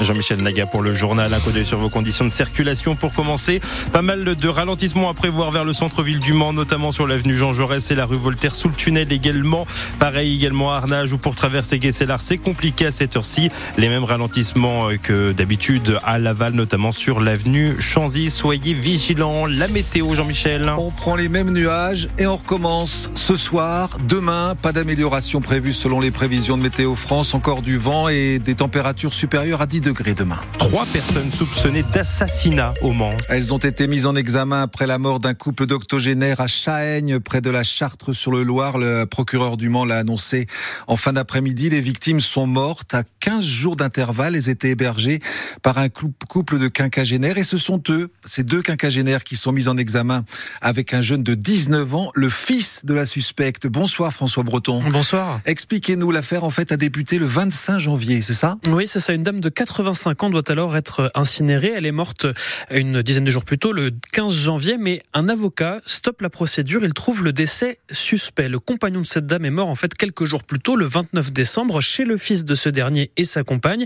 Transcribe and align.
Jean-Michel 0.00 0.42
Naga 0.42 0.66
pour 0.66 0.82
le 0.82 0.94
journal. 0.94 1.32
Un 1.32 1.40
coup 1.40 1.50
sur 1.64 1.78
vos 1.78 1.88
conditions 1.88 2.24
de 2.24 2.30
circulation 2.30 2.96
pour 2.96 3.14
commencer. 3.14 3.60
Pas 3.92 4.02
mal 4.02 4.24
de 4.24 4.48
ralentissements 4.48 5.08
à 5.08 5.14
prévoir 5.14 5.50
vers 5.50 5.64
le 5.64 5.72
centre-ville 5.72 6.18
du 6.18 6.32
Mans, 6.32 6.52
notamment 6.52 6.90
sur 6.90 7.06
l'avenue 7.06 7.36
Jean 7.36 7.52
Jaurès 7.52 7.90
et 7.90 7.94
la 7.94 8.06
rue 8.06 8.16
Voltaire 8.16 8.54
sous 8.54 8.68
le 8.68 8.74
tunnel 8.74 9.12
également. 9.12 9.66
Pareil 9.98 10.34
également 10.34 10.72
à 10.72 10.76
Arnage 10.76 11.12
ou 11.12 11.18
pour 11.18 11.36
traverser 11.36 11.78
Guesselard, 11.78 12.20
c'est 12.20 12.38
compliqué 12.38 12.86
à 12.86 12.90
cette 12.90 13.16
heure-ci. 13.16 13.50
Les 13.78 13.88
mêmes 13.88 14.04
ralentissements 14.04 14.88
que 15.00 15.32
d'habitude 15.32 15.98
à 16.02 16.18
Laval, 16.18 16.54
notamment 16.54 16.92
sur 16.92 17.20
l'avenue 17.20 17.76
Chanzy. 17.78 18.30
Soyez 18.30 18.74
vigilants. 18.74 19.46
La 19.46 19.68
météo, 19.68 20.14
Jean-Michel. 20.14 20.72
On 20.76 20.90
prend 20.90 21.14
les 21.14 21.28
mêmes 21.28 21.50
nuages 21.50 22.08
et 22.18 22.26
on 22.26 22.36
recommence 22.36 23.10
ce 23.14 23.36
soir. 23.36 23.98
Demain, 24.08 24.54
pas 24.60 24.72
d'amélioration 24.72 25.40
prévue 25.40 25.72
selon 25.72 26.00
les 26.00 26.10
prévisions 26.10 26.56
de 26.56 26.62
Météo 26.62 26.94
France. 26.96 27.34
Encore 27.34 27.62
du 27.62 27.76
vent 27.76 28.08
et 28.08 28.38
des 28.38 28.54
températures 28.54 29.14
supérieures 29.14 29.60
à 29.60 29.66
10 29.66 29.83
degrés 29.84 30.14
demain. 30.14 30.38
Trois 30.58 30.86
personnes 30.86 31.30
soupçonnées 31.30 31.84
d'assassinat 31.92 32.72
au 32.80 32.92
Mans. 32.92 33.12
Elles 33.28 33.52
ont 33.52 33.58
été 33.58 33.86
mises 33.86 34.06
en 34.06 34.16
examen 34.16 34.62
après 34.62 34.86
la 34.86 34.98
mort 34.98 35.18
d'un 35.18 35.34
couple 35.34 35.66
d'octogénaires 35.66 36.40
à 36.40 36.46
Chahaigne, 36.46 37.20
près 37.20 37.42
de 37.42 37.50
la 37.50 37.64
Chartre 37.64 38.14
sur 38.14 38.32
le 38.32 38.42
Loir. 38.42 38.78
Le 38.78 39.04
procureur 39.04 39.58
du 39.58 39.68
Mans 39.68 39.84
l'a 39.84 39.98
annoncé 39.98 40.46
en 40.86 40.96
fin 40.96 41.12
d'après-midi. 41.12 41.68
Les 41.68 41.82
victimes 41.82 42.20
sont 42.20 42.46
mortes 42.46 42.94
à 42.94 43.02
15 43.20 43.44
jours 43.44 43.76
d'intervalle. 43.76 44.34
Elles 44.34 44.48
étaient 44.48 44.70
hébergées 44.70 45.20
par 45.60 45.76
un 45.76 45.90
couple 45.90 46.58
de 46.58 46.68
quinquagénaires 46.68 47.36
et 47.36 47.44
ce 47.44 47.58
sont 47.58 47.82
eux, 47.90 48.10
ces 48.24 48.42
deux 48.42 48.62
quinquagénaires 48.62 49.22
qui 49.22 49.36
sont 49.36 49.52
mis 49.52 49.68
en 49.68 49.76
examen 49.76 50.24
avec 50.62 50.94
un 50.94 51.02
jeune 51.02 51.22
de 51.22 51.34
19 51.34 51.94
ans, 51.94 52.10
le 52.14 52.30
fils 52.30 52.80
de 52.86 52.94
la 52.94 53.04
suspecte. 53.04 53.66
Bonsoir 53.66 54.14
François 54.14 54.44
Breton. 54.44 54.82
Bonsoir. 54.90 55.40
Expliquez-nous, 55.44 56.10
l'affaire 56.10 56.44
en 56.44 56.50
fait 56.50 56.72
a 56.72 56.78
débuté 56.78 57.18
le 57.18 57.26
25 57.26 57.78
janvier, 57.78 58.22
c'est 58.22 58.32
ça? 58.32 58.56
Oui, 58.66 58.86
c'est 58.86 59.00
ça. 59.00 59.12
Une 59.12 59.22
dame 59.22 59.40
de 59.40 59.50
85 59.74 60.22
ans 60.22 60.30
doit 60.30 60.48
alors 60.52 60.76
être 60.76 61.10
incinérée. 61.16 61.72
Elle 61.74 61.84
est 61.84 61.90
morte 61.90 62.26
une 62.70 63.02
dizaine 63.02 63.24
de 63.24 63.30
jours 63.32 63.44
plus 63.44 63.58
tôt, 63.58 63.72
le 63.72 63.90
15 64.12 64.32
janvier, 64.32 64.76
mais 64.78 65.02
un 65.14 65.28
avocat 65.28 65.80
stoppe 65.84 66.22
la 66.22 66.30
procédure. 66.30 66.84
Il 66.84 66.94
trouve 66.94 67.24
le 67.24 67.32
décès 67.32 67.80
suspect. 67.90 68.48
Le 68.48 68.60
compagnon 68.60 69.00
de 69.00 69.06
cette 69.06 69.26
dame 69.26 69.44
est 69.44 69.50
mort 69.50 69.68
en 69.68 69.74
fait 69.74 69.92
quelques 69.94 70.26
jours 70.26 70.44
plus 70.44 70.60
tôt, 70.60 70.76
le 70.76 70.84
29 70.84 71.32
décembre, 71.32 71.80
chez 71.80 72.04
le 72.04 72.16
fils 72.16 72.44
de 72.44 72.54
ce 72.54 72.68
dernier 72.68 73.10
et 73.16 73.24
sa 73.24 73.42
compagne. 73.42 73.84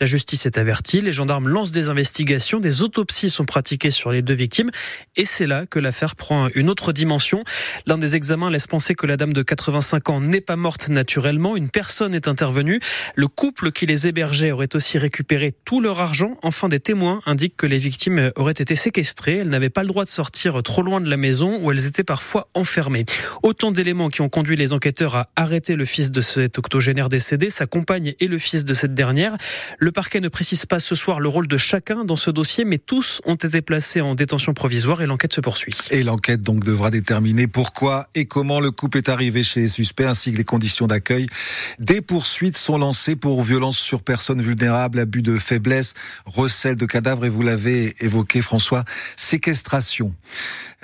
La 0.00 0.06
justice 0.06 0.44
est 0.44 0.58
avertie. 0.58 1.00
Les 1.00 1.12
gendarmes 1.12 1.46
lancent 1.46 1.70
des 1.70 1.88
investigations. 1.88 2.58
Des 2.58 2.82
autopsies 2.82 3.30
sont 3.30 3.44
pratiquées 3.44 3.92
sur 3.92 4.10
les 4.10 4.22
deux 4.22 4.34
victimes. 4.34 4.70
Et 5.14 5.24
c'est 5.24 5.46
là 5.46 5.66
que 5.66 5.78
l'affaire 5.78 6.16
prend 6.16 6.48
une 6.56 6.68
autre 6.68 6.92
dimension. 6.92 7.44
L'un 7.86 7.98
des 7.98 8.16
examens 8.16 8.50
laisse 8.50 8.66
penser 8.66 8.96
que 8.96 9.06
la 9.06 9.16
dame 9.16 9.32
de 9.32 9.42
85 9.42 10.10
ans 10.10 10.20
n'est 10.20 10.40
pas 10.40 10.56
morte 10.56 10.88
naturellement. 10.88 11.56
Une 11.56 11.68
personne 11.68 12.12
est 12.12 12.26
intervenue. 12.26 12.80
Le 13.14 13.28
couple 13.28 13.70
qui 13.70 13.86
les 13.86 14.08
hébergeait 14.08 14.50
aurait 14.50 14.74
aussi 14.74 14.98
récupéré 14.98 15.27
tout 15.64 15.80
leur 15.80 16.00
argent. 16.00 16.36
Enfin, 16.42 16.68
des 16.68 16.80
témoins 16.80 17.20
indiquent 17.26 17.56
que 17.56 17.66
les 17.66 17.78
victimes 17.78 18.32
auraient 18.36 18.52
été 18.52 18.74
séquestrées. 18.74 19.36
Elles 19.38 19.48
n'avaient 19.48 19.70
pas 19.70 19.82
le 19.82 19.88
droit 19.88 20.04
de 20.04 20.08
sortir 20.08 20.62
trop 20.62 20.82
loin 20.82 21.00
de 21.00 21.08
la 21.08 21.16
maison 21.16 21.58
où 21.60 21.70
elles 21.70 21.86
étaient 21.86 22.04
parfois 22.04 22.48
enfermées. 22.54 23.04
Autant 23.42 23.70
d'éléments 23.70 24.08
qui 24.08 24.20
ont 24.22 24.28
conduit 24.28 24.56
les 24.56 24.72
enquêteurs 24.72 25.16
à 25.16 25.28
arrêter 25.36 25.76
le 25.76 25.84
fils 25.84 26.10
de 26.10 26.20
cet 26.20 26.58
octogénaire 26.58 27.08
décédé, 27.08 27.50
sa 27.50 27.66
compagne 27.66 28.14
et 28.20 28.26
le 28.26 28.38
fils 28.38 28.64
de 28.64 28.74
cette 28.74 28.94
dernière. 28.94 29.36
Le 29.78 29.92
parquet 29.92 30.20
ne 30.20 30.28
précise 30.28 30.66
pas 30.66 30.80
ce 30.80 30.94
soir 30.94 31.20
le 31.20 31.28
rôle 31.28 31.46
de 31.46 31.58
chacun 31.58 32.04
dans 32.04 32.16
ce 32.16 32.30
dossier, 32.30 32.64
mais 32.64 32.78
tous 32.78 33.20
ont 33.24 33.34
été 33.34 33.60
placés 33.60 34.00
en 34.00 34.14
détention 34.14 34.54
provisoire 34.54 35.02
et 35.02 35.06
l'enquête 35.06 35.32
se 35.34 35.40
poursuit. 35.40 35.76
Et 35.90 36.02
l'enquête 36.02 36.42
donc 36.42 36.64
devra 36.64 36.90
déterminer 36.90 37.46
pourquoi 37.46 38.08
et 38.14 38.26
comment 38.26 38.60
le 38.60 38.70
couple 38.70 38.98
est 38.98 39.08
arrivé 39.08 39.42
chez 39.42 39.60
les 39.60 39.68
suspects 39.68 40.04
ainsi 40.04 40.32
que 40.32 40.38
les 40.38 40.44
conditions 40.44 40.86
d'accueil. 40.86 41.26
Des 41.78 42.00
poursuites 42.00 42.56
sont 42.56 42.78
lancées 42.78 43.16
pour 43.16 43.42
violence 43.42 43.78
sur 43.78 44.02
personnes 44.02 44.42
vulnérables, 44.42 44.98
abus 44.98 45.17
de 45.22 45.38
faiblesse, 45.38 45.94
recel 46.26 46.76
de 46.76 46.86
cadavres 46.86 47.24
et 47.24 47.28
vous 47.28 47.42
l'avez 47.42 47.94
évoqué 48.00 48.42
François, 48.42 48.84
séquestration. 49.16 50.14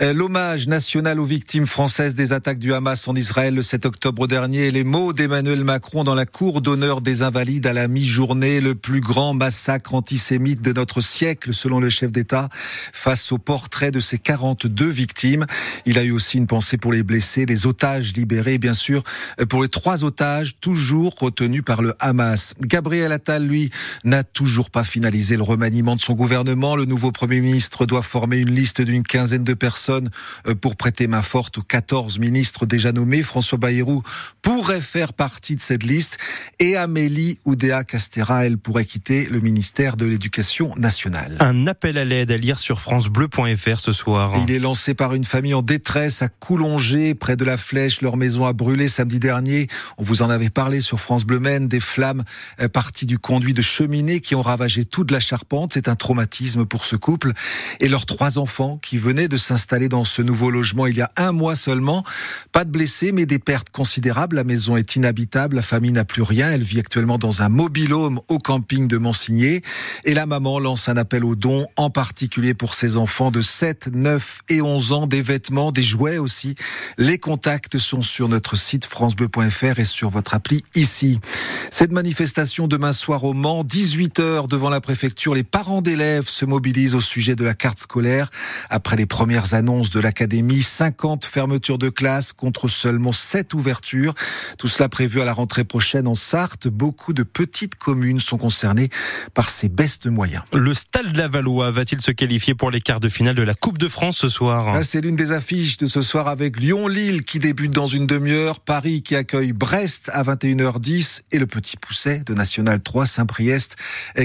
Euh, 0.00 0.12
l'hommage 0.12 0.66
national 0.66 1.20
aux 1.20 1.24
victimes 1.24 1.66
françaises 1.66 2.16
des 2.16 2.32
attaques 2.32 2.58
du 2.58 2.74
Hamas 2.74 3.06
en 3.06 3.14
Israël 3.14 3.54
le 3.54 3.62
7 3.62 3.86
octobre 3.86 4.26
dernier 4.26 4.72
les 4.72 4.82
mots 4.82 5.12
d'Emmanuel 5.12 5.62
Macron 5.62 6.02
dans 6.02 6.16
la 6.16 6.26
cour 6.26 6.60
d'honneur 6.60 7.00
des 7.00 7.22
invalides 7.22 7.64
à 7.68 7.72
la 7.72 7.86
mi-journée, 7.86 8.60
le 8.60 8.74
plus 8.74 9.00
grand 9.00 9.34
massacre 9.34 9.94
antisémite 9.94 10.60
de 10.62 10.72
notre 10.72 11.00
siècle 11.00 11.54
selon 11.54 11.78
le 11.78 11.90
chef 11.90 12.10
d'État, 12.10 12.48
face 12.92 13.30
au 13.30 13.38
portrait 13.38 13.92
de 13.92 14.00
ces 14.00 14.18
42 14.18 14.84
victimes. 14.88 15.46
Il 15.86 15.96
a 15.96 16.02
eu 16.02 16.10
aussi 16.10 16.38
une 16.38 16.48
pensée 16.48 16.76
pour 16.76 16.92
les 16.92 17.04
blessés, 17.04 17.46
les 17.46 17.64
otages 17.64 18.14
libérés, 18.14 18.58
bien 18.58 18.74
sûr, 18.74 19.04
pour 19.48 19.62
les 19.62 19.68
trois 19.68 20.02
otages 20.02 20.56
toujours 20.60 21.14
retenus 21.20 21.62
par 21.64 21.82
le 21.82 21.94
Hamas. 22.00 22.54
Gabriel 22.60 23.12
Attal, 23.12 23.46
lui, 23.46 23.70
n'a 24.02 24.23
toujours 24.24 24.70
pas 24.70 24.84
finalisé 24.84 25.36
le 25.36 25.42
remaniement 25.42 25.96
de 25.96 26.00
son 26.00 26.14
gouvernement. 26.14 26.76
Le 26.76 26.84
nouveau 26.84 27.12
Premier 27.12 27.40
ministre 27.40 27.86
doit 27.86 28.02
former 28.02 28.38
une 28.38 28.50
liste 28.50 28.80
d'une 28.80 29.02
quinzaine 29.02 29.44
de 29.44 29.54
personnes 29.54 30.10
euh, 30.46 30.54
pour 30.54 30.76
prêter 30.76 31.06
main 31.06 31.22
forte 31.22 31.58
aux 31.58 31.62
14 31.62 32.18
ministres 32.18 32.66
déjà 32.66 32.92
nommés. 32.92 33.22
François 33.22 33.58
Bayrou 33.58 34.02
pourrait 34.42 34.80
faire 34.80 35.12
partie 35.12 35.56
de 35.56 35.60
cette 35.60 35.82
liste 35.82 36.18
et 36.58 36.76
Amélie 36.76 37.38
Oudéa 37.44 37.84
Castera, 37.84 38.46
elle 38.46 38.58
pourrait 38.58 38.84
quitter 38.84 39.26
le 39.26 39.40
ministère 39.40 39.96
de 39.96 40.06
l'Éducation 40.06 40.74
nationale. 40.76 41.36
Un 41.40 41.66
appel 41.66 41.98
à 41.98 42.04
l'aide 42.04 42.30
à 42.30 42.36
lire 42.36 42.58
sur 42.58 42.80
francebleu.fr 42.80 43.80
ce 43.80 43.92
soir. 43.92 44.32
Il 44.42 44.50
est 44.50 44.58
lancé 44.58 44.94
par 44.94 45.14
une 45.14 45.24
famille 45.24 45.54
en 45.54 45.62
détresse 45.62 46.22
à 46.22 46.28
Coulongé, 46.28 47.14
près 47.14 47.36
de 47.36 47.44
la 47.44 47.56
Flèche. 47.56 48.00
Leur 48.02 48.16
maison 48.16 48.44
a 48.44 48.52
brûlé 48.52 48.88
samedi 48.88 49.18
dernier. 49.18 49.68
On 49.98 50.02
vous 50.02 50.22
en 50.22 50.30
avait 50.30 50.50
parlé 50.50 50.80
sur 50.80 51.00
France 51.00 51.24
Bleu 51.24 51.40
Maine. 51.40 51.68
Des 51.68 51.80
flammes 51.80 52.24
euh, 52.60 52.68
parties 52.68 53.06
du 53.06 53.18
conduit 53.18 53.54
de 53.54 53.62
cheminée 53.62 54.13
qui 54.20 54.34
ont 54.34 54.42
ravagé 54.42 54.84
toute 54.84 55.10
la 55.10 55.20
charpente. 55.20 55.72
C'est 55.74 55.88
un 55.88 55.96
traumatisme 55.96 56.64
pour 56.64 56.84
ce 56.84 56.96
couple 56.96 57.32
et 57.80 57.88
leurs 57.88 58.06
trois 58.06 58.38
enfants 58.38 58.78
qui 58.82 58.98
venaient 58.98 59.28
de 59.28 59.36
s'installer 59.36 59.88
dans 59.88 60.04
ce 60.04 60.22
nouveau 60.22 60.50
logement 60.50 60.86
il 60.86 60.96
y 60.96 61.02
a 61.02 61.10
un 61.16 61.32
mois 61.32 61.56
seulement. 61.56 62.04
Pas 62.52 62.64
de 62.64 62.70
blessés, 62.70 63.12
mais 63.12 63.26
des 63.26 63.38
pertes 63.38 63.70
considérables. 63.70 64.36
La 64.36 64.44
maison 64.44 64.76
est 64.76 64.96
inhabitable, 64.96 65.56
la 65.56 65.62
famille 65.62 65.92
n'a 65.92 66.04
plus 66.04 66.22
rien. 66.22 66.50
Elle 66.50 66.62
vit 66.62 66.80
actuellement 66.80 67.18
dans 67.18 67.42
un 67.42 67.48
mobilhome 67.48 68.20
au 68.28 68.38
camping 68.38 68.88
de 68.88 68.96
Monsigné. 68.96 69.62
Et 70.04 70.14
la 70.14 70.26
maman 70.26 70.58
lance 70.58 70.88
un 70.88 70.96
appel 70.96 71.24
aux 71.24 71.34
dons, 71.34 71.66
en 71.76 71.90
particulier 71.90 72.54
pour 72.54 72.74
ses 72.74 72.96
enfants 72.96 73.30
de 73.30 73.40
7, 73.40 73.88
9 73.92 74.40
et 74.48 74.60
11 74.60 74.92
ans, 74.92 75.06
des 75.06 75.22
vêtements, 75.22 75.72
des 75.72 75.82
jouets 75.82 76.18
aussi. 76.18 76.54
Les 76.98 77.18
contacts 77.18 77.78
sont 77.78 78.02
sur 78.02 78.28
notre 78.28 78.56
site 78.56 78.84
francebleu.fr 78.84 79.78
et 79.78 79.84
sur 79.84 80.08
votre 80.10 80.34
appli 80.34 80.62
ici. 80.74 81.20
Cette 81.70 81.92
manifestation 81.92 82.68
demain 82.68 82.92
soir 82.92 83.24
au 83.24 83.32
Mans, 83.32 83.64
18h 84.04 84.48
devant 84.48 84.68
la 84.68 84.80
préfecture, 84.80 85.34
les 85.34 85.44
parents 85.44 85.80
d'élèves 85.80 86.28
se 86.28 86.44
mobilisent 86.44 86.94
au 86.94 87.00
sujet 87.00 87.34
de 87.36 87.44
la 87.44 87.54
carte 87.54 87.78
scolaire. 87.78 88.30
Après 88.68 88.96
les 88.96 89.06
premières 89.06 89.54
annonces 89.54 89.90
de 89.90 89.98
l'académie, 89.98 90.60
50 90.60 91.24
fermetures 91.24 91.78
de 91.78 91.88
classes 91.88 92.32
contre 92.32 92.68
seulement 92.68 93.12
7 93.12 93.54
ouvertures. 93.54 94.14
Tout 94.58 94.66
cela 94.66 94.88
prévu 94.90 95.22
à 95.22 95.24
la 95.24 95.32
rentrée 95.32 95.64
prochaine 95.64 96.06
en 96.06 96.14
Sarthe. 96.14 96.68
Beaucoup 96.68 97.14
de 97.14 97.22
petites 97.22 97.76
communes 97.76 98.20
sont 98.20 98.36
concernées 98.36 98.90
par 99.32 99.48
ces 99.48 99.68
baisses 99.68 100.00
de 100.00 100.10
moyens. 100.10 100.42
Le 100.52 100.74
Stade 100.74 101.16
Lavallois 101.16 101.70
va-t-il 101.70 102.00
se 102.02 102.10
qualifier 102.10 102.54
pour 102.54 102.70
les 102.70 102.82
quarts 102.82 103.00
de 103.00 103.08
finale 103.08 103.36
de 103.36 103.42
la 103.42 103.54
Coupe 103.54 103.78
de 103.78 103.88
France 103.88 104.18
ce 104.18 104.28
soir 104.28 104.68
ah, 104.68 104.82
C'est 104.82 105.00
l'une 105.00 105.16
des 105.16 105.32
affiches 105.32 105.78
de 105.78 105.86
ce 105.86 106.02
soir 106.02 106.28
avec 106.28 106.60
Lyon-Lille 106.60 107.24
qui 107.24 107.38
débute 107.38 107.72
dans 107.72 107.86
une 107.86 108.06
demi-heure, 108.06 108.60
Paris 108.60 109.02
qui 109.02 109.16
accueille 109.16 109.52
Brest 109.52 110.10
à 110.12 110.22
21h10 110.22 111.22
et 111.32 111.38
le 111.38 111.46
Petit 111.46 111.78
Pousset 111.78 112.22
de 112.26 112.34
National 112.34 112.82
3 112.82 113.06
Saint-Priest 113.06 113.76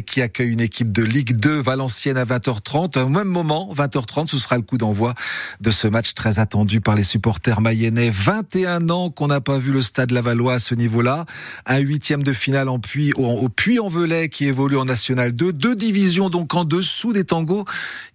qui 0.06 0.22
accueille 0.22 0.52
une 0.52 0.62
équipe 0.62 0.92
de 0.92 1.04
Ligue 1.04 1.38
2 1.38 1.62
Valenciennes 1.62 2.18
à 2.18 2.26
20h30. 2.26 3.00
Au 3.00 3.10
même 3.10 3.28
moment, 3.28 3.70
20h30, 3.74 4.28
ce 4.28 4.38
sera 4.38 4.56
le 4.58 4.62
coup 4.64 4.78
d'envoi 4.78 5.14
de 5.62 5.72
ce 5.72 5.88
match 5.88 6.14
très 6.14 6.40
attendu 6.40 6.82
par 6.82 6.96
les 6.96 7.04
supporters 7.04 7.62
mayennais. 7.62 8.10
21 8.10 8.90
ans 8.90 9.10
qu'on 9.10 9.28
n'a 9.28 9.42
pas 9.42 9.58
vu 9.58 9.72
le 9.72 9.82
stade 9.82 10.12
Lavallois 10.12 10.54
à 10.54 10.60
ce 10.60 10.76
niveau-là. 10.76 11.26
Un 11.66 11.80
huitième 11.80 12.24
de 12.24 12.34
finale 12.34 12.70
en 12.70 12.80
au 13.16 13.50
Puy-en-Velay 13.50 14.30
qui 14.30 14.46
évolue 14.46 14.78
en 14.78 14.86
National 14.86 15.34
2. 15.34 15.54
Deux 15.54 15.76
divisions 15.76 16.30
donc 16.30 16.54
en 16.56 16.66
dessous 16.66 17.14
des 17.14 17.24
tangos. 17.24 17.66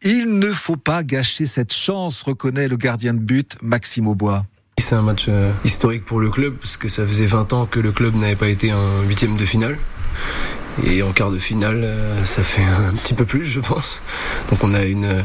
Il 0.03 0.39
ne 0.39 0.53
faut 0.53 0.77
pas 0.77 1.03
gâcher 1.03 1.47
cette 1.47 1.73
chance, 1.73 2.23
reconnaît 2.23 2.69
le 2.69 2.77
gardien 2.77 3.15
de 3.15 3.21
but, 3.21 3.57
Maxime 3.63 4.07
Aubois. 4.07 4.45
C'est 4.79 4.97
un 4.97 5.03
match 5.03 5.27
euh, 5.29 5.53
historique 5.65 6.05
pour 6.05 6.21
le 6.21 6.31
club 6.31 6.57
parce 6.57 6.77
que 6.77 6.89
ça 6.89 7.07
faisait 7.07 7.27
20 7.27 7.53
ans 7.53 7.67
que 7.67 7.79
le 7.79 7.93
club 7.93 8.17
n'avait 8.17 8.35
pas 8.35 8.49
été 8.49 8.73
un 8.73 9.03
huitième 9.07 9.37
de 9.37 9.45
finale. 9.45 9.79
Et 10.85 11.03
en 11.03 11.13
quart 11.13 11.31
de 11.31 11.39
finale, 11.39 11.83
euh, 11.85 12.25
ça 12.25 12.43
fait 12.43 12.65
un 12.65 12.95
petit 12.95 13.15
peu 13.15 13.25
plus, 13.25 13.45
je 13.45 13.61
pense. 13.61 14.03
Donc 14.51 14.65
on 14.65 14.75
a 14.75 14.85
une 14.85 15.25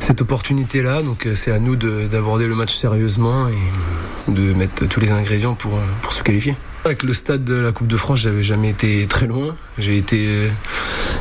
cette 0.00 0.22
opportunité 0.22 0.80
là. 0.80 1.02
Donc 1.02 1.26
euh, 1.26 1.34
c'est 1.34 1.52
à 1.52 1.58
nous 1.58 1.76
d'aborder 1.76 2.46
le 2.46 2.54
match 2.54 2.74
sérieusement 2.74 3.48
et 3.48 4.30
de 4.30 4.54
mettre 4.54 4.86
tous 4.86 5.00
les 5.00 5.10
ingrédients 5.10 5.54
pour 5.54 5.78
pour 6.02 6.12
se 6.12 6.22
qualifier. 6.22 6.54
Avec 6.84 7.02
le 7.02 7.12
stade 7.12 7.44
de 7.44 7.54
la 7.54 7.72
Coupe 7.72 7.88
de 7.88 7.96
France, 7.96 8.20
j'avais 8.20 8.44
jamais 8.44 8.70
été 8.70 9.06
très 9.06 9.26
loin. 9.26 9.56
J'ai 9.76 9.98
été 9.98 10.48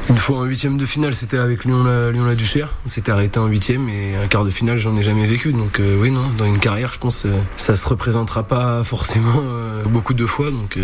une 0.10 0.18
fois 0.18 0.38
en 0.38 0.44
huitième 0.44 0.78
de 0.78 0.86
finale, 0.86 1.16
c'était 1.16 1.38
avec 1.38 1.66
Lyon-la 1.66 2.12
Lyon 2.12 2.26
-la 2.26 2.36
Duchère. 2.36 2.70
On 2.86 2.90
s'était 2.90 3.12
arrêté 3.12 3.40
en 3.40 3.48
huitième 3.48 3.90
et 3.90 4.16
un 4.16 4.28
quart 4.28 4.46
de 4.46 4.50
finale, 4.50 4.78
j'en 4.78 4.96
ai 4.96 5.04
jamais 5.04 5.26
vécu. 5.26 5.52
Donc 5.52 5.80
euh, 5.80 6.00
oui, 6.00 6.12
non, 6.12 6.22
dans 6.38 6.46
une 6.46 6.60
carrière, 6.60 6.92
je 6.94 7.00
pense, 7.00 7.26
euh, 7.26 7.38
ça 7.58 7.76
se 7.76 7.88
représentera 7.88 8.44
pas 8.44 8.84
forcément 8.84 9.42
euh, 9.44 9.84
beaucoup 9.86 10.14
de 10.14 10.26
fois. 10.26 10.52
Donc 10.52 10.78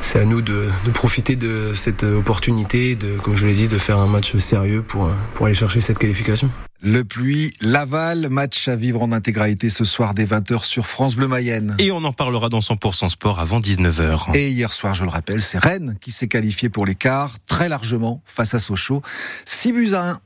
c'est 0.00 0.20
à 0.20 0.24
nous 0.24 0.42
de, 0.42 0.68
de, 0.84 0.90
profiter 0.90 1.36
de 1.36 1.72
cette 1.74 2.04
opportunité, 2.04 2.94
de, 2.94 3.16
comme 3.18 3.36
je 3.36 3.46
l'ai 3.46 3.54
dit, 3.54 3.68
de 3.68 3.78
faire 3.78 3.98
un 3.98 4.06
match 4.06 4.36
sérieux 4.38 4.82
pour, 4.82 5.10
pour 5.34 5.46
aller 5.46 5.54
chercher 5.54 5.80
cette 5.80 5.98
qualification. 5.98 6.50
Le 6.88 7.02
Pluie, 7.02 7.52
Laval, 7.60 8.28
match 8.30 8.68
à 8.68 8.76
vivre 8.76 9.02
en 9.02 9.10
intégralité 9.10 9.70
ce 9.70 9.84
soir 9.84 10.14
dès 10.14 10.24
20h 10.24 10.62
sur 10.62 10.86
France 10.86 11.16
Bleu 11.16 11.26
Mayenne. 11.26 11.74
Et 11.80 11.90
on 11.90 12.04
en 12.04 12.12
parlera 12.12 12.48
dans 12.48 12.60
100% 12.60 13.08
Sport 13.08 13.40
avant 13.40 13.58
19h. 13.58 14.36
Et 14.36 14.50
hier 14.50 14.72
soir, 14.72 14.94
je 14.94 15.02
le 15.02 15.10
rappelle, 15.10 15.42
c'est 15.42 15.58
Rennes 15.58 15.96
qui 16.00 16.12
s'est 16.12 16.28
qualifié 16.28 16.68
pour 16.68 16.86
l'écart 16.86 17.38
très 17.48 17.68
largement 17.68 18.22
face 18.24 18.54
à 18.54 18.60
Sochaux. 18.60 19.02
6 19.46 19.72
buts 19.72 19.94
à 19.94 20.10
1. 20.10 20.20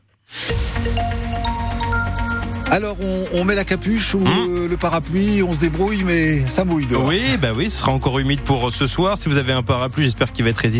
Alors 2.71 2.97
on, 3.01 3.23
on, 3.41 3.45
met 3.45 3.57
la 3.57 3.65
capuche 3.65 4.15
ou 4.15 4.21
mmh. 4.21 4.67
le 4.69 4.77
parapluie, 4.77 5.43
on 5.43 5.53
se 5.53 5.59
débrouille, 5.59 6.05
mais 6.05 6.45
ça 6.45 6.65
mouille 6.65 6.87
dehors. 6.87 7.05
Oui, 7.05 7.23
bah 7.41 7.53
oui, 7.57 7.69
ce 7.69 7.79
sera 7.79 7.91
encore 7.91 8.21
humide 8.21 8.43
pour 8.43 8.71
ce 8.71 8.87
soir. 8.87 9.19
Si 9.19 9.29
vous 9.29 9.39
avez 9.39 9.53
un 9.53 9.65
parapluie, 9.65 10.05
j'espère 10.05 10.31
qu'il 10.31 10.45
va 10.45 10.51
être 10.51 10.59
résistant. 10.59 10.79